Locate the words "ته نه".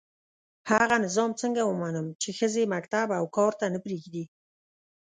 3.59-3.79